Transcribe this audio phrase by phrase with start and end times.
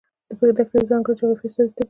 [0.57, 1.79] دښتې د ځانګړې جغرافیې استازیتوب کوي.